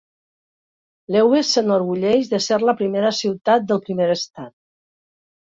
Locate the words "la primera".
2.65-3.13